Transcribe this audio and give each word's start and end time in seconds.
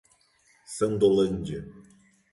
Sandolândia 0.65 1.61